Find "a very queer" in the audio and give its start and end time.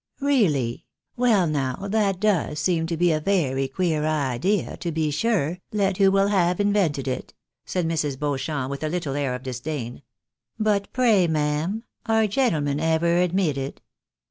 3.11-4.03